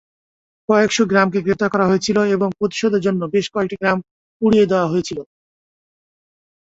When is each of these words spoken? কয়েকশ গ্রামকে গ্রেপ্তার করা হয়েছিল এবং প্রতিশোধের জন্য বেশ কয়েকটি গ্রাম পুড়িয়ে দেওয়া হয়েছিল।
কয়েকশ 0.69 0.97
গ্রামকে 1.11 1.39
গ্রেপ্তার 1.41 1.69
করা 1.73 1.85
হয়েছিল 1.87 2.17
এবং 2.35 2.49
প্রতিশোধের 2.59 3.05
জন্য 3.07 3.21
বেশ 3.33 3.45
কয়েকটি 3.53 3.75
গ্রাম 3.81 3.97
পুড়িয়ে 4.41 4.69
দেওয়া 4.71 4.91
হয়েছিল। 4.91 5.19